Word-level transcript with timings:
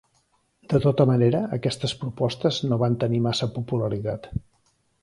De 0.73 0.79
tota 0.85 1.05
manera, 1.09 1.41
aquestes 1.59 1.93
propostes 2.01 2.59
no 2.71 2.81
van 2.87 2.99
tenir 3.05 3.21
massa 3.31 3.51
popularitat. 3.61 4.33